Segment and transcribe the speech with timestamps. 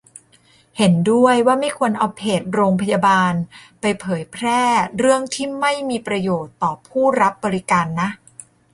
[0.77, 3.33] เห็นด้วยว่าไม่ควรเอาเพจโรงพยาบาล
[3.81, 4.61] ไปเผยแพร่
[4.97, 8.09] เรื่องที่ไม่มีประโยชน์ต่อผู้รับบริการนะ